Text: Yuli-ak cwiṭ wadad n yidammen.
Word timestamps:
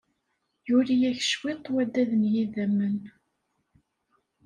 Yuli-ak 0.67 1.19
cwiṭ 1.29 1.63
wadad 1.73 2.11
n 2.21 2.23
yidammen. 2.33 2.99